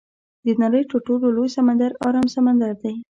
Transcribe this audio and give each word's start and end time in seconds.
د 0.45 0.47
نړۍ 0.63 0.83
تر 0.91 0.97
ټولو 1.07 1.25
لوی 1.35 1.49
سمندر 1.57 1.91
ارام 2.07 2.27
سمندر 2.35 2.71
دی. 2.81 2.93